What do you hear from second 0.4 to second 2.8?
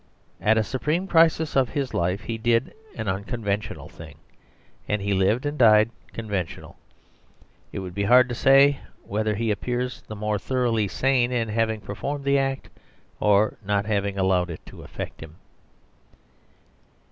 At a supreme crisis of his life he did